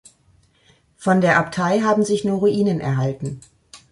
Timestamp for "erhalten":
2.79-3.39